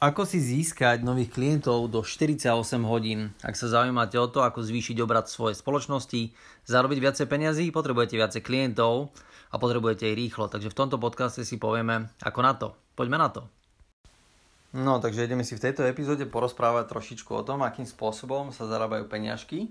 [0.00, 2.48] Ako si získať nových klientov do 48
[2.88, 3.36] hodín?
[3.44, 6.32] Ak sa zaujímate o to, ako zvýšiť obrad svojej spoločnosti,
[6.64, 9.12] zarobiť viacej peniazí, potrebujete viacej klientov
[9.52, 10.48] a potrebujete ich rýchlo.
[10.48, 12.72] Takže v tomto podcaste si povieme, ako na to.
[12.96, 13.44] Poďme na to.
[14.72, 19.04] No, takže ideme si v tejto epizóde porozprávať trošičku o tom, akým spôsobom sa zarábajú
[19.04, 19.68] peniažky.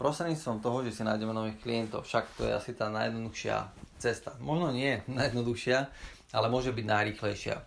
[0.00, 3.68] Prostredníctvom toho, že si nájdeme nových klientov, však to je asi tá najjednoduchšia
[4.00, 4.40] cesta.
[4.40, 5.78] Možno nie najjednoduchšia,
[6.32, 7.60] ale môže byť najrýchlejšia.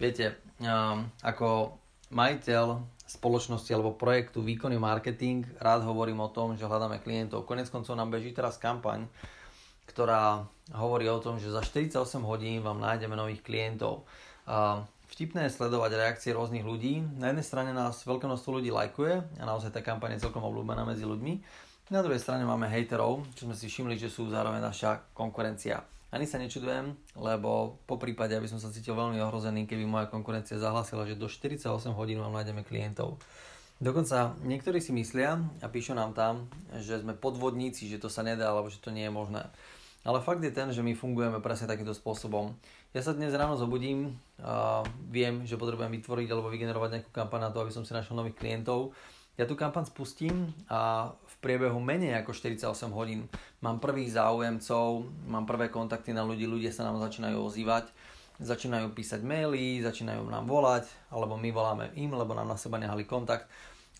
[0.00, 1.76] Viete, um, ako
[2.08, 7.44] majiteľ spoločnosti alebo projektu Výkonný marketing rád hovorím o tom, že hľadáme klientov.
[7.44, 9.04] Konec koncov nám beží teraz kampaň,
[9.84, 14.08] ktorá hovorí o tom, že za 48 hodín vám nájdeme nových klientov.
[14.48, 17.04] Uh, vtipné je sledovať reakcie rôznych ľudí.
[17.20, 20.80] Na jednej strane nás veľké množstvo ľudí lajkuje a naozaj tá kampaň je celkom obľúbená
[20.88, 21.44] medzi ľuďmi.
[21.92, 25.84] Na druhej strane máme hejterov, čo sme si všimli, že sú zároveň naša konkurencia.
[26.10, 30.58] Ani sa nečudujem, lebo po prípade, aby som sa cítil veľmi ohrozený, keby moja konkurencia
[30.58, 33.22] zahlasila, že do 48 hodín vám nájdeme klientov.
[33.78, 36.50] Dokonca niektorí si myslia a píšu nám tam,
[36.82, 39.46] že sme podvodníci, že to sa nedá, alebo že to nie je možné.
[40.02, 42.56] Ale fakt je ten, že my fungujeme presne takýmto spôsobom.
[42.90, 47.50] Ja sa dnes ráno zobudím a viem, že potrebujem vytvoriť alebo vygenerovať nejakú kampaň na
[47.52, 48.96] to, aby som si našiel nových klientov
[49.38, 53.30] ja tú kampaň spustím a v priebehu menej ako 48 hodín
[53.64, 57.88] mám prvých záujemcov, mám prvé kontakty na ľudí, ľudia sa nám začínajú ozývať,
[58.40, 63.04] začínajú písať maily, začínajú nám volať, alebo my voláme im, lebo nám na seba nehali
[63.04, 63.48] kontakt.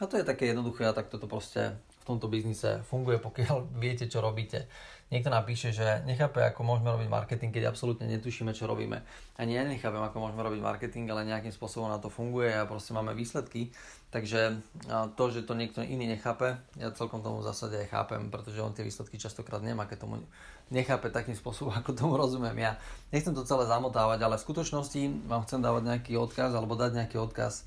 [0.01, 4.09] A to je také jednoduché a tak toto proste v tomto biznise funguje, pokiaľ viete,
[4.09, 4.65] čo robíte.
[5.13, 9.03] Niekto napíše, že nechápe, ako môžeme robiť marketing, keď absolútne netušíme, čo robíme.
[9.37, 12.95] Ani ja nechápem, ako môžeme robiť marketing, ale nejakým spôsobom na to funguje a proste
[12.95, 13.75] máme výsledky.
[14.15, 14.63] Takže
[15.19, 18.73] to, že to niekto iný nechápe, ja celkom tomu v zásade aj chápem, pretože on
[18.73, 20.23] tie výsledky častokrát nemá, keď tomu
[20.71, 22.73] nechápe takým spôsobom, ako tomu rozumiem ja.
[23.13, 27.19] Nechcem to celé zamotávať, ale v skutočnosti vám chcem dávať nejaký odkaz alebo dať nejaký
[27.19, 27.67] odkaz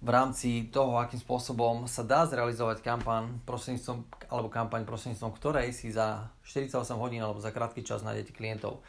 [0.00, 3.98] v rámci toho, akým spôsobom sa dá zrealizovať kampaň prostredníctvom,
[4.32, 8.80] alebo kampaň prostredníctvom ktorej si za 48 hodín alebo za krátky čas nájdete klientov.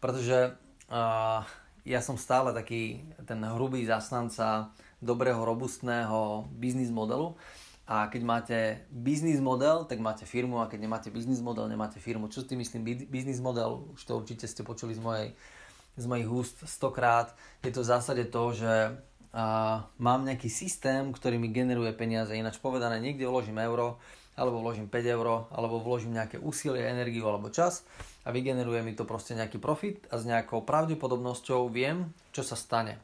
[0.00, 0.56] Pretože
[0.88, 1.44] uh,
[1.84, 4.72] ja som stále taký ten hrubý zastanca
[5.04, 7.36] dobrého, robustného biznis modelu
[7.84, 8.58] a keď máte
[8.88, 12.32] biznis model, tak máte firmu a keď nemáte biznis model, nemáte firmu.
[12.32, 13.92] Čo s tým myslím biznis model?
[13.92, 15.28] Už to určite ste počuli z mojej
[15.96, 17.32] z mojich úst stokrát.
[17.64, 19.00] Je to v zásade to, že
[19.36, 22.32] a mám nejaký systém, ktorý mi generuje peniaze.
[22.32, 24.00] Ináč povedané, niekde vložím euro,
[24.32, 27.84] alebo vložím 5 euro, alebo vložím nejaké úsilie, energiu alebo čas
[28.24, 32.96] a vygeneruje mi to proste nejaký profit a s nejakou pravdepodobnosťou viem, čo sa stane.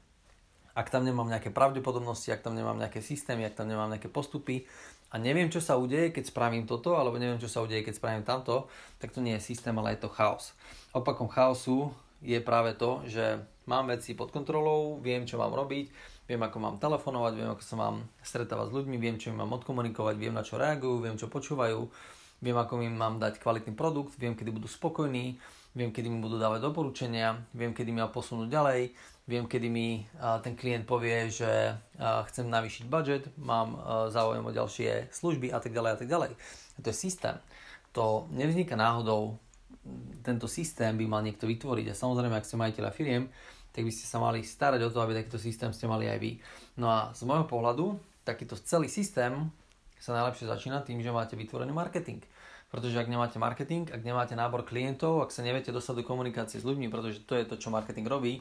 [0.72, 4.64] Ak tam nemám nejaké pravdepodobnosti, ak tam nemám nejaké systémy, ak tam nemám nejaké postupy
[5.12, 8.24] a neviem, čo sa udeje, keď spravím toto, alebo neviem, čo sa udeje, keď spravím
[8.24, 10.56] tamto, tak to nie je systém, ale je to chaos.
[10.96, 11.92] Opakom chaosu
[12.24, 16.76] je práve to, že mám veci pod kontrolou, viem, čo mám robiť, viem, ako mám
[16.78, 20.46] telefonovať, viem, ako sa mám stretávať s ľuďmi, viem, čo im mám odkomunikovať, viem, na
[20.46, 21.80] čo reagujú, viem, čo počúvajú,
[22.42, 25.36] viem, ako im mám dať kvalitný produkt, viem, kedy budú spokojní,
[25.72, 28.80] viem, kedy mi budú dávať doporučenia, viem, kedy ma posunúť ďalej,
[29.22, 30.02] viem, kedy mi
[30.42, 33.78] ten klient povie, že chcem navýšiť budget, mám
[34.10, 36.30] záujem o ďalšie služby a tak ďalej a tak ďalej.
[36.74, 37.38] A to je systém.
[37.94, 39.38] To nevzniká náhodou,
[40.26, 43.30] tento systém by mal niekto vytvoriť a samozrejme, ak ste majiteľa firiem,
[43.72, 46.32] tak by ste sa mali starať o to, aby takýto systém ste mali aj vy.
[46.76, 49.48] No a z môjho pohľadu, takýto celý systém
[49.96, 52.20] sa najlepšie začína tým, že máte vytvorený marketing.
[52.72, 56.64] Pretože ak nemáte marketing, ak nemáte nábor klientov, ak sa neviete dostať do komunikácie s
[56.64, 58.40] ľuďmi, pretože to je to, čo marketing robí,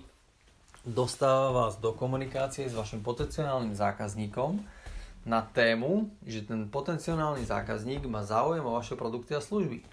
[0.88, 4.63] dostáva vás do komunikácie s vašim potenciálnym zákazníkom
[5.28, 9.86] na tému, že ten potenciálny zákazník má záujem o vaše produkty a služby.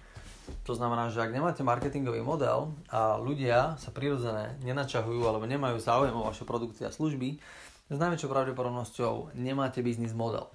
[0.68, 6.12] To znamená, že ak nemáte marketingový model a ľudia sa prirodzené nenačahujú alebo nemajú záujem
[6.12, 7.40] o vaše produkty a služby,
[7.88, 10.52] s najväčšou pravdepodobnosťou nemáte biznis model.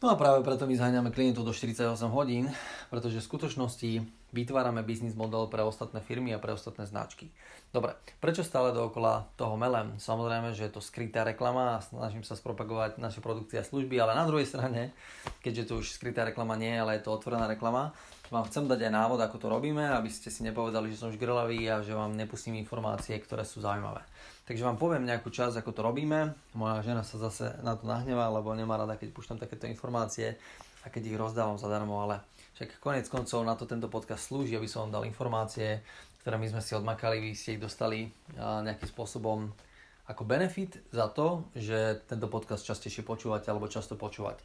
[0.00, 2.48] No a práve preto my zháňame klientov do 48 hodín,
[2.88, 3.90] pretože v skutočnosti
[4.32, 7.28] vytvárame biznis model pre ostatné firmy a pre ostatné značky.
[7.68, 10.00] Dobre, prečo stále dookola toho melem?
[10.00, 14.16] Samozrejme, že je to skrytá reklama a snažím sa spropagovať naše produkty a služby, ale
[14.16, 14.96] na druhej strane,
[15.44, 17.92] keďže to už skrytá reklama nie ale je to otvorená reklama,
[18.30, 21.66] vám chcem dať aj návod, ako to robíme, aby ste si nepovedali, že som žgrlavý
[21.66, 24.06] a že vám nepustím informácie, ktoré sú zaujímavé.
[24.46, 26.34] Takže vám poviem nejakú časť, ako to robíme.
[26.54, 30.38] Moja žena sa zase na to nahnevá, lebo nemá rada, keď púšťam takéto informácie
[30.82, 32.22] a keď ich rozdávam zadarmo, ale
[32.54, 35.82] však konec koncov na to tento podcast slúži, aby som vám dal informácie,
[36.22, 39.50] ktoré my sme si odmakali, vy ste ich dostali nejakým spôsobom
[40.10, 44.42] ako benefit za to, že tento podcast častejšie počúvate alebo často počúvate.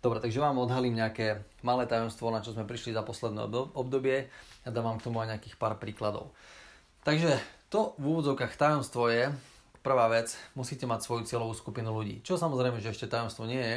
[0.00, 3.44] Dobre, takže vám odhalím nejaké malé tajomstvo, na čo sme prišli za posledné
[3.76, 4.32] obdobie
[4.64, 6.32] a dám vám k tomu aj nejakých pár príkladov.
[7.04, 7.36] Takže
[7.68, 9.28] to v úvodzovkách tajomstvo je
[9.84, 12.24] prvá vec, musíte mať svoju cieľovú skupinu ľudí.
[12.24, 13.76] Čo samozrejme, že ešte tajomstvo nie je,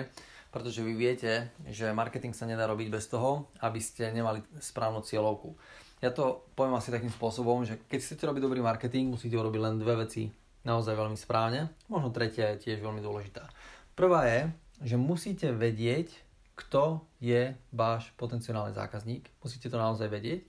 [0.56, 5.52] pretože vy viete, že marketing sa nedá robiť bez toho, aby ste nemali správnu cieľovku.
[6.00, 9.76] Ja to poviem asi takým spôsobom, že keď chcete robiť dobrý marketing, musíte urobiť len
[9.82, 11.70] dve veci naozaj veľmi správne.
[11.88, 13.48] Možno tretia je tiež veľmi dôležitá.
[13.96, 14.52] Prvá je,
[14.84, 16.12] že musíte vedieť,
[16.56, 19.30] kto je váš potenciálny zákazník.
[19.40, 20.44] Musíte to naozaj vedieť.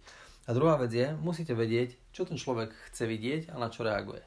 [0.47, 4.23] A druhá vec je, musíte vedieť, čo ten človek chce vidieť a na čo reaguje.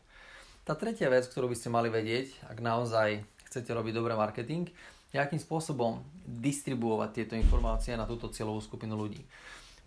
[0.68, 4.70] Tá tretia vec, ktorú by ste mali vedieť, ak naozaj chcete robiť dobrý marketing,
[5.16, 9.26] akým spôsobom distribuovať tieto informácie na túto cieľovú skupinu ľudí.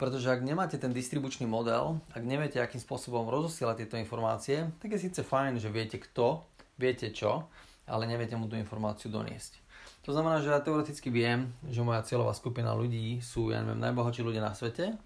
[0.02, 5.06] Pretože ak nemáte ten distribučný model, ak neviete, akým spôsobom rozosielať tieto informácie, tak je
[5.06, 6.43] síce fajn, že viete kto,
[6.75, 7.46] viete čo,
[7.87, 9.62] ale neviete mu tú informáciu doniesť.
[10.02, 14.26] To znamená, že ja teoreticky viem, že moja cieľová skupina ľudí sú, ja neviem, najbohatší
[14.26, 14.99] ľudia na svete.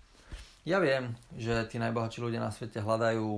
[0.64, 3.28] Ja viem, že tí najbohatší ľudia na svete hľadajú,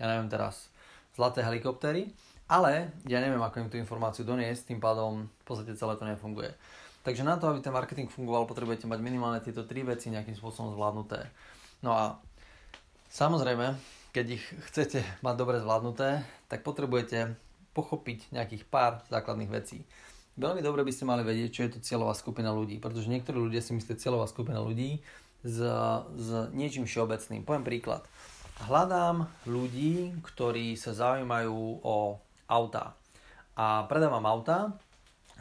[0.00, 0.72] ja neviem teraz,
[1.12, 2.16] zlaté helikoptery,
[2.48, 6.56] ale ja neviem, ako im tú informáciu doniesť, tým pádom v podstate celé to nefunguje.
[7.04, 10.72] Takže na to, aby ten marketing fungoval, potrebujete mať minimálne tieto tri veci nejakým spôsobom
[10.72, 11.28] zvládnuté.
[11.84, 12.16] No a
[13.12, 13.76] samozrejme,
[14.16, 17.36] keď ich chcete mať dobre zvládnuté, tak potrebujete
[17.76, 19.84] pochopiť nejakých pár základných vecí.
[20.40, 23.60] Veľmi dobre by ste mali vedieť, čo je to cieľová skupina ľudí, pretože niektorí ľudia
[23.60, 25.04] si myslia cieľová skupina ľudí
[25.44, 25.58] s,
[26.16, 27.44] s niečím všeobecným.
[27.44, 28.02] Poviem príklad.
[28.64, 32.16] Hľadám ľudí, ktorí sa zaujímajú o
[32.48, 32.96] auta.
[33.54, 34.74] A predávam auta,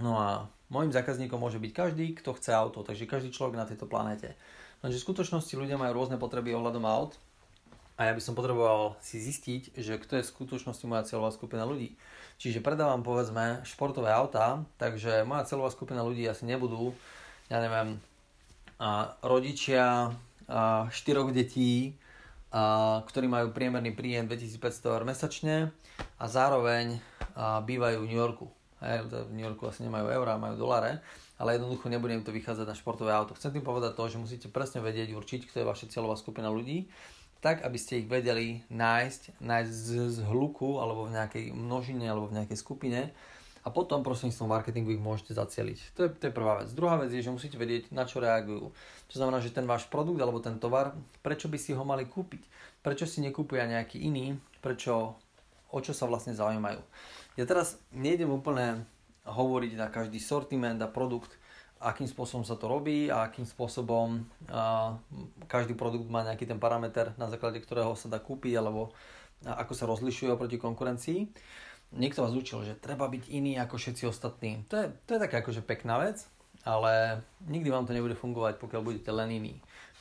[0.01, 3.85] no a môjim zákazníkom môže byť každý, kto chce auto, takže každý človek na tejto
[3.85, 4.33] planete.
[4.81, 7.13] Lenže v skutočnosti ľudia majú rôzne potreby ohľadom aut
[7.95, 11.61] a ja by som potreboval si zistiť, že kto je v skutočnosti moja cieľová skupina
[11.61, 11.93] ľudí.
[12.41, 16.91] Čiže predávam povedzme športové autá, takže moja cieľová skupina ľudí asi nebudú,
[17.53, 18.01] ja neviem,
[18.81, 20.11] a rodičia
[20.49, 21.95] a štyroch detí,
[22.51, 25.55] a, ktorí majú priemerný príjem 2500 eur mesačne
[26.19, 26.99] a zároveň
[27.37, 28.51] a, bývajú v New Yorku.
[28.83, 30.99] Hej, v New Yorku asi nemajú eurá, majú dolare,
[31.39, 33.31] ale jednoducho nebude to vychádzať na športové auto.
[33.39, 36.91] Chcem tým povedať to, že musíte presne vedieť, určiť, kto je vaša cieľová skupina ľudí,
[37.39, 42.27] tak, aby ste ich vedeli nájsť, nájsť z, z hluku, alebo v nejakej množine, alebo
[42.27, 43.11] v nejakej skupine
[43.63, 45.95] a potom prostredníctvom marketingu ich môžete zacieliť.
[45.95, 46.69] To je, to je prvá vec.
[46.75, 48.75] Druhá vec je, že musíte vedieť, na čo reagujú.
[49.11, 50.91] To znamená, že ten váš produkt alebo ten tovar,
[51.23, 52.43] prečo by si ho mali kúpiť?
[52.83, 54.35] Prečo si nekúpia nejaký iný?
[54.59, 55.15] Prečo,
[55.71, 56.83] o čo sa vlastne zaujímajú?
[57.39, 58.85] Ja teraz nejdem úplne
[59.23, 61.33] hovoriť na každý sortiment a produkt,
[61.79, 64.95] akým spôsobom sa to robí a akým spôsobom a,
[65.47, 68.95] každý produkt má nejaký ten parameter, na základe ktorého sa dá kúpiť alebo
[69.43, 71.27] ako sa rozlišuje oproti konkurencii
[71.95, 74.65] niekto vás učil, že treba byť iný ako všetci ostatní.
[74.69, 76.25] To je, to je taká akože pekná vec,
[76.65, 79.53] ale nikdy vám to nebude fungovať, pokiaľ budete len iný.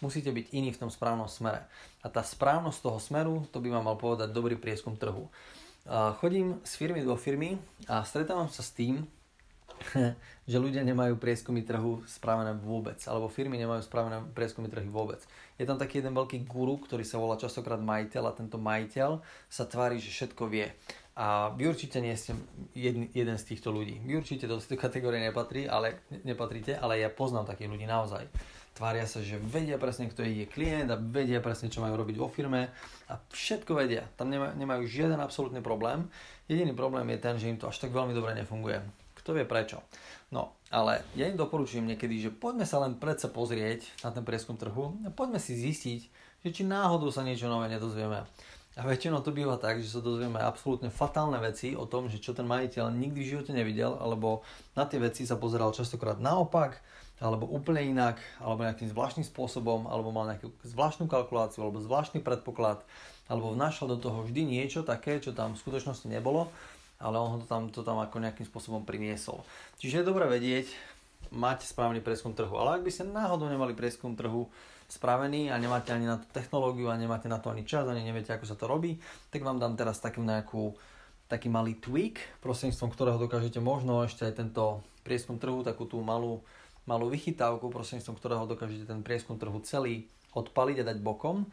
[0.02, 1.62] Musíte byť iný v tom správnom smere.
[2.02, 5.31] A tá správnosť toho smeru, to by vám mal povedať dobrý prieskum trhu.
[6.19, 7.58] Chodím z firmy do firmy
[7.90, 9.02] a stretávam sa s tým,
[10.51, 15.23] že ľudia nemajú prieskumy trhu spravené vôbec, alebo firmy nemajú spravené prieskumy trhy vôbec.
[15.61, 19.65] Je tam taký jeden veľký guru, ktorý sa volá častokrát majiteľ a tento majiteľ sa
[19.69, 20.67] tvári, že všetko vie.
[21.13, 22.33] A vy určite nie ste
[22.73, 24.01] jeden, jeden z týchto ľudí.
[24.01, 28.25] Vy určite do tejto kategórie nepatrí, ale, nepatríte, ale ja poznám takých ľudí naozaj.
[28.73, 32.33] Tvária sa, že vedia presne, kto je klient a vedia presne, čo majú robiť vo
[32.33, 32.73] firme
[33.13, 34.09] a všetko vedia.
[34.17, 36.09] Tam nema, nemajú žiaden absolútny problém.
[36.49, 39.01] Jediný problém je ten, že im to až tak veľmi dobre nefunguje.
[39.23, 39.79] Kto vie prečo.
[40.35, 44.59] No, ale ja im doporučujem niekedy, že poďme sa len predsa pozrieť na ten prieskum
[44.59, 46.00] trhu a poďme si zistiť,
[46.43, 48.26] že či náhodou sa niečo nové nedozvieme.
[48.73, 52.33] A väčšinou to býva tak, že sa dozvieme absolútne fatálne veci o tom, že čo
[52.33, 54.41] ten majiteľ nikdy v živote nevidel, alebo
[54.73, 56.81] na tie veci sa pozeral častokrát naopak,
[57.21, 62.81] alebo úplne inak, alebo nejakým zvláštnym spôsobom, alebo mal nejakú zvláštnu kalkuláciu, alebo zvláštny predpoklad,
[63.29, 66.49] alebo vnášal do toho vždy niečo také, čo tam v skutočnosti nebolo,
[67.02, 69.42] ale on to tam, to tam ako nejakým spôsobom priniesol.
[69.82, 70.71] Čiže je dobré vedieť,
[71.35, 72.54] mať správny prieskum trhu.
[72.54, 74.47] Ale ak by ste náhodou nemali prieskum trhu,
[74.92, 78.37] spravený a nemáte ani na tú technológiu a nemáte na to ani čas, ani neviete,
[78.37, 79.00] ako sa to robí,
[79.32, 80.76] tak vám dám teraz takú nejakú,
[81.32, 86.44] taký malý tweak, prostredníctvom ktorého dokážete možno ešte aj tento prieskum trhu, takú tú malú,
[86.85, 90.04] malú vychytávku, prostredníctvom ktorého dokážete ten prieskum trhu celý
[90.37, 91.49] odpaliť a dať bokom.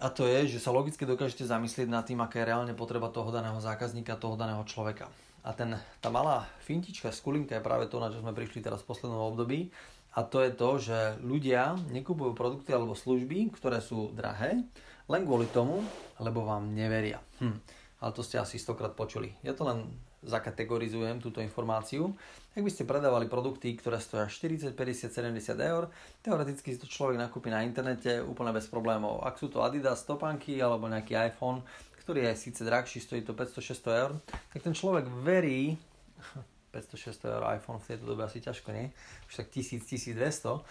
[0.00, 3.28] A to je, že sa logicky dokážete zamyslieť nad tým, aká je reálne potreba toho
[3.28, 5.12] daného zákazníka, toho daného človeka.
[5.42, 8.88] A ten, tá malá fintička, skulinka je práve to, na čo sme prišli teraz v
[8.94, 9.74] poslednom období,
[10.12, 14.60] a to je to, že ľudia nekupujú produkty alebo služby, ktoré sú drahé,
[15.08, 15.80] len kvôli tomu,
[16.20, 17.16] lebo vám neveria.
[17.40, 17.56] Hm.
[18.04, 19.32] Ale to ste asi stokrát počuli.
[19.40, 19.88] Ja to len
[20.22, 22.14] zakategorizujem, túto informáciu.
[22.54, 25.90] Ak by ste predávali produkty, ktoré stoja 40, 50, 70 eur,
[26.22, 29.24] teoreticky si to človek nakúpi na internete úplne bez problémov.
[29.26, 31.64] Ak sú to Adidas topánky alebo nejaký iPhone,
[32.02, 35.74] ktorý je síce drahší, stojí to 500-600 eur, tak ten človek verí,
[36.74, 38.88] 500-600 eur iPhone v tejto dobe asi ťažko, nie?
[39.28, 40.62] Už tak 1000-1200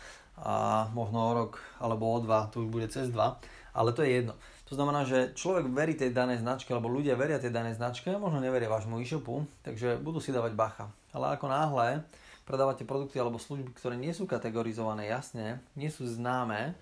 [0.41, 3.37] a možno o rok alebo o dva, to už bude cez dva,
[3.75, 4.33] ale to je jedno.
[4.71, 8.39] To znamená, že človek verí tej danej značke, alebo ľudia veria tej danej značke, možno
[8.39, 10.87] neveria vášmu e-shopu, takže budú si dávať bacha.
[11.11, 12.07] Ale ako náhle
[12.47, 16.79] predávate produkty alebo služby, ktoré nie sú kategorizované jasne, nie sú známe,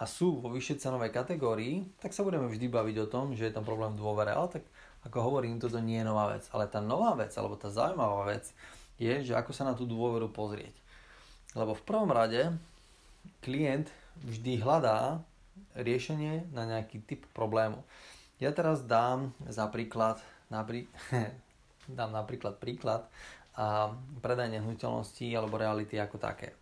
[0.00, 3.52] a sú vo vyššej cenovej kategórii, tak sa budeme vždy baviť o tom, že je
[3.52, 4.32] tam problém v dôvere.
[4.32, 4.64] Ale tak
[5.04, 6.48] ako hovorím, toto nie je nová vec.
[6.56, 8.48] Ale tá nová vec, alebo tá zaujímavá vec
[8.96, 10.72] je, že ako sa na tú dôveru pozrieť.
[11.52, 12.48] Lebo v prvom rade
[13.44, 13.92] klient
[14.24, 15.20] vždy hľadá
[15.76, 17.80] riešenie na nejaký typ problému.
[18.40, 20.88] Ja teraz dám za príklad, naprí...
[21.90, 23.10] dám napríklad príklad
[23.58, 23.90] a
[24.22, 26.54] predaj nehnuteľnosti alebo reality ako také.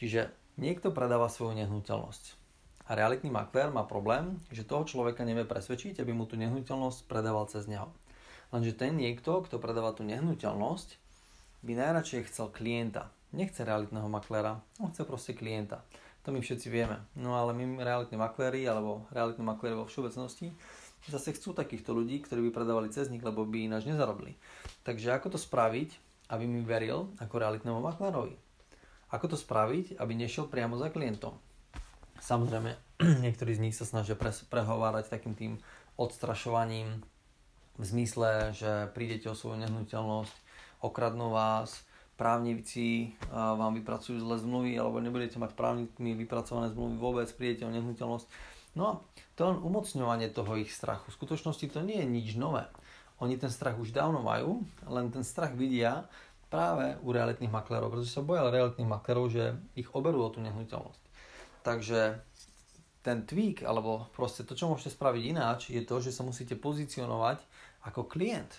[0.00, 2.44] Čiže niekto predáva svoju nehnuteľnosť
[2.84, 7.48] a realitný maklér má problém, že toho človeka nevie presvedčiť, aby mu tú nehnuteľnosť predával
[7.48, 7.88] cez neho.
[8.52, 11.00] Lenže ten niekto, kto predáva tú nehnuteľnosť,
[11.64, 13.08] by najradšej chcel klienta.
[13.32, 15.80] Nechce realitného makléra, on chce proste klienta.
[16.24, 17.04] To my všetci vieme.
[17.20, 20.56] No ale my realitní makléri, alebo realitní makléri vo všeobecnosti,
[21.04, 24.32] zase chcú takýchto ľudí, ktorí by predávali cez nich, lebo by ináč nezarobili.
[24.88, 25.92] Takže ako to spraviť,
[26.32, 28.40] aby mi veril ako realitnému maklérovi?
[29.12, 31.36] Ako to spraviť, aby nešiel priamo za klientom?
[32.24, 32.72] Samozrejme,
[33.24, 35.52] niektorí z nich sa snažia pre, prehovárať takým tým
[36.00, 37.04] odstrašovaním
[37.76, 40.34] v zmysle, že prídete o svoju nehnuteľnosť,
[40.80, 47.66] okradnú vás, právnici vám vypracujú zle zmluvy alebo nebudete mať právnikmi vypracované zmluvy vôbec, prídete
[47.66, 48.26] o nehnuteľnosť.
[48.74, 48.92] No a
[49.34, 51.10] to len umocňovanie toho ich strachu.
[51.10, 52.66] V skutočnosti to nie je nič nové.
[53.22, 56.06] Oni ten strach už dávno majú, len ten strach vidia
[56.50, 61.02] práve u realitných maklerov, pretože sa boja realitných maklerov, že ich oberú o tú nehnuteľnosť.
[61.66, 62.22] Takže
[63.04, 67.42] ten tweak, alebo proste to, čo môžete spraviť ináč, je to, že sa musíte pozicionovať
[67.84, 68.54] ako klient,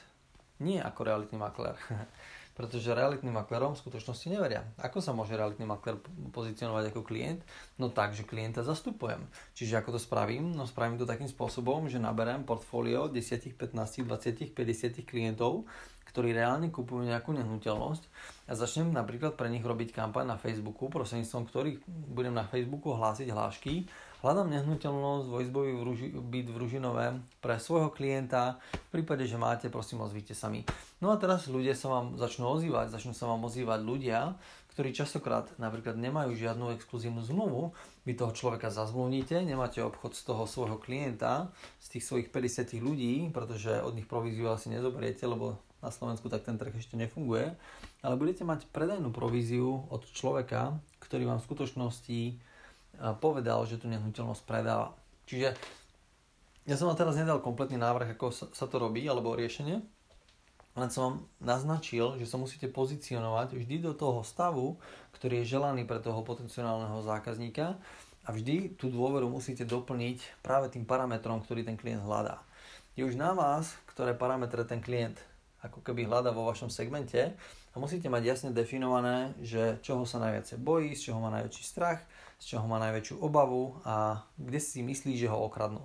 [0.62, 1.76] nie ako realitný makler.
[2.56, 4.64] Pretože realitným maklerom v skutočnosti neveria.
[4.80, 6.00] Ako sa môže realitný makler
[6.32, 7.44] pozicionovať ako klient?
[7.76, 9.28] No tak, že klienta zastupujem.
[9.60, 10.56] Čiže ako to spravím?
[10.56, 15.68] No spravím to takým spôsobom, že naberiem portfólio 10, 15, 20, 50 klientov,
[16.08, 18.08] ktorí reálne kupujú nejakú nehnuteľnosť
[18.46, 23.34] a začnem napríklad pre nich robiť kampaň na Facebooku, prostredníctvom ktorých budem na Facebooku hlásiť
[23.34, 23.90] hlášky.
[24.22, 25.72] Hľadám nehnuteľnosť, dvojizbový
[26.18, 27.06] byt v Ružinové
[27.42, 28.58] pre svojho klienta.
[28.90, 30.66] V prípade, že máte, prosím, ozvite sa mi.
[31.02, 34.38] No a teraz ľudia sa vám začnú ozývať, začnú sa vám ozývať ľudia,
[34.74, 37.72] ktorí častokrát napríklad nemajú žiadnu exkluzívnu zmluvu,
[38.04, 43.32] vy toho človeka zazmluvníte, nemáte obchod z toho svojho klienta, z tých svojich 50 ľudí,
[43.32, 47.54] pretože od nich províziu asi nezoberiete, lebo na Slovensku, tak ten trh ešte nefunguje,
[48.02, 52.22] ale budete mať predajnú províziu od človeka, ktorý vám v skutočnosti
[53.22, 54.98] povedal, že tú nehnuteľnosť predáva.
[55.30, 55.54] Čiže
[56.66, 59.86] ja som vám teraz nedal kompletný návrh, ako sa to robí, alebo riešenie,
[60.76, 64.76] len som vám naznačil, že sa musíte pozicionovať vždy do toho stavu,
[65.16, 67.80] ktorý je želaný pre toho potenciálneho zákazníka
[68.28, 72.44] a vždy tú dôveru musíte doplniť práve tým parametrom, ktorý ten klient hľadá.
[73.00, 75.16] Je už na vás, ktoré parametre ten klient
[75.66, 77.34] ako keby hľada vo vašom segmente
[77.74, 82.06] a musíte mať jasne definované, že čoho sa najviac bojí, z čoho má najväčší strach,
[82.38, 85.82] z čoho má najväčšiu obavu a kde si myslí, že ho okradnú.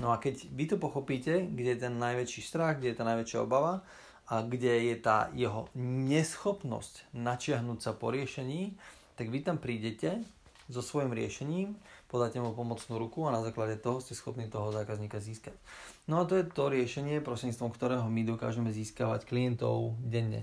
[0.00, 3.38] No a keď vy to pochopíte, kde je ten najväčší strach, kde je tá najväčšia
[3.44, 3.84] obava
[4.30, 8.74] a kde je tá jeho neschopnosť načiahnuť sa po riešení,
[9.14, 10.24] tak vy tam prídete
[10.70, 11.74] so svojím riešením,
[12.06, 15.58] podáte mu pomocnú ruku a na základe toho ste schopní toho zákazníka získať.
[16.10, 20.42] No a to je to riešenie, prostredníctvom ktorého my dokážeme získavať klientov denne.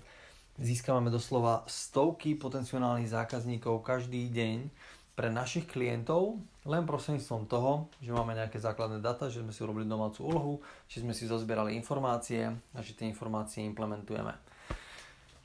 [0.55, 4.71] Získavame doslova stovky potenciálnych zákazníkov každý deň
[5.19, 9.83] pre našich klientov len prostredníctvom toho, že máme nejaké základné data, že sme si urobili
[9.83, 10.53] domácu úlohu,
[10.87, 14.39] že sme si zozbierali informácie a že tie informácie implementujeme.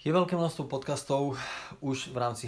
[0.07, 1.35] Je veľké množstvo podcastov
[1.83, 2.47] už v rámci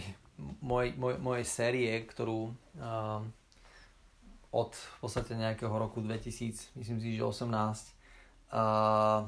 [0.63, 3.19] moj, moj, mojej série, ktorú uh,
[4.55, 9.27] od v podstate nejakého roku 2000, myslím si, že 18 uh,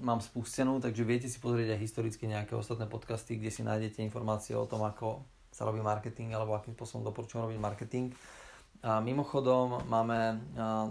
[0.00, 4.56] mám spustenú, takže viete si pozrieť aj historicky nejaké ostatné podcasty, kde si nájdete informácie
[4.56, 5.20] o tom, ako
[5.52, 8.06] sa robí marketing alebo akým spôsobom doporučujem robiť marketing.
[8.84, 10.36] A mimochodom máme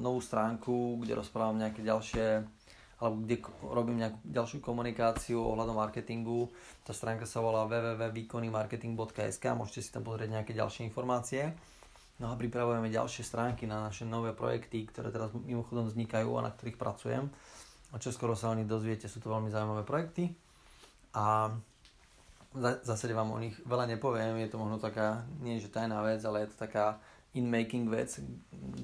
[0.02, 2.46] novú stránku, kde rozprávam nejaké ďalšie
[3.04, 3.36] alebo kde
[3.68, 6.48] robím nejakú ďalšiu komunikáciu ohľadom marketingu.
[6.88, 11.52] Tá stránka sa volá www.výkonnymarketing.sk, môžete si tam pozrieť nejaké ďalšie informácie.
[12.24, 16.56] No a pripravujeme ďalšie stránky na naše nové projekty, ktoré teraz mimochodom vznikajú a na
[16.56, 17.28] ktorých pracujem.
[17.92, 20.32] A čo skoro sa o nich dozviete, sú to veľmi zaujímavé projekty.
[21.20, 21.52] A
[22.88, 26.48] zásade vám o nich veľa nepoviem, je to možno taká, nie že tajná vec, ale
[26.48, 26.96] je to taká
[27.36, 28.24] in-making vec,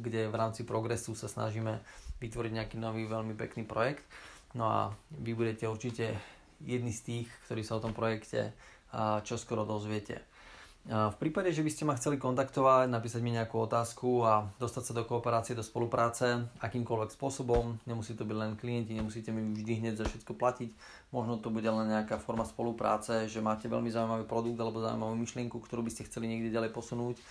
[0.04, 1.80] kde v rámci progresu sa snažíme
[2.20, 4.04] vytvoriť nejaký nový veľmi pekný projekt.
[4.52, 4.80] No a
[5.16, 6.12] vy budete určite
[6.60, 8.52] jedni z tých, ktorí sa o tom projekte
[9.24, 10.28] čoskoro dozviete.
[10.88, 14.94] V prípade, že by ste ma chceli kontaktovať, napísať mi nejakú otázku a dostať sa
[14.98, 20.02] do kooperácie, do spolupráce akýmkoľvek spôsobom, nemusí to byť len klienti, nemusíte mi vždy hneď
[20.02, 20.74] za všetko platiť,
[21.14, 25.62] možno to bude len nejaká forma spolupráce, že máte veľmi zaujímavý produkt alebo zaujímavú myšlienku,
[25.62, 27.22] ktorú by ste chceli niekde ďalej posunúť.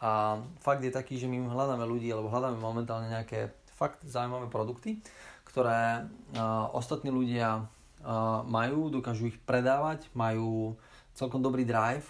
[0.00, 5.04] A fakt je taký, že my hľadáme ľudí, alebo hľadáme momentálne nejaké fakt zaujímavé produkty,
[5.44, 10.72] ktoré uh, ostatní ľudia uh, majú, dokážu ich predávať, majú
[11.12, 12.08] celkom dobrý drive,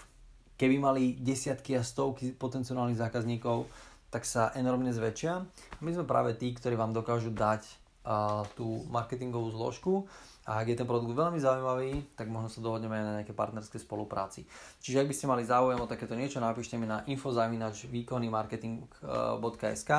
[0.54, 3.66] keby mali desiatky a stovky potenciálnych zákazníkov,
[4.11, 5.42] tak sa enormne zväčšia.
[5.82, 7.66] My sme práve tí, ktorí vám dokážu dať
[8.54, 10.04] tú marketingovú zložku
[10.44, 13.80] a ak je ten produkt veľmi zaujímavý, tak možno sa dohodneme aj na nejaké partnerské
[13.80, 14.44] spolupráci.
[14.84, 19.90] Čiže ak by ste mali záujem o takéto niečo, napíšte mi na info.výkonnymarketing.sk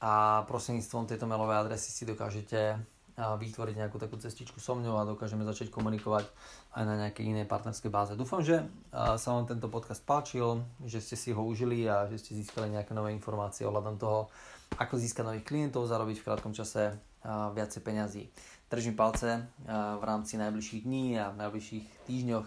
[0.00, 0.12] a
[0.48, 2.80] prostredníctvom tejto mailovej adresy si dokážete
[3.16, 6.28] vytvoriť nejakú takú cestičku so mňou a dokážeme začať komunikovať
[6.76, 8.12] aj na nejakej inej partnerskej báze.
[8.12, 12.36] Dúfam, že sa vám tento podcast páčil, že ste si ho užili a že ste
[12.36, 14.28] získali nejaké nové informácie ohľadom toho,
[14.76, 16.92] ako získať nových klientov, zarobiť v krátkom čase
[17.26, 18.28] viacej peňazí.
[18.68, 22.46] Držím palce v rámci najbližších dní a v najbližších týždňoch.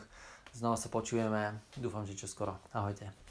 [0.54, 1.58] Znova sa počujeme.
[1.78, 2.58] Dúfam, že čoskoro.
[2.74, 3.29] Ahojte.